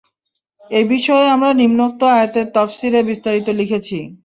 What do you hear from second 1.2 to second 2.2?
আমরা নিম্নোক্ত